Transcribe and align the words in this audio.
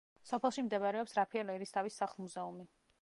სოფელში 0.27 0.63
მდებარეობს 0.67 1.13
რაფიელ 1.19 1.51
ერისთავის 1.57 2.01
სახლ-მუზეუმი. 2.03 2.67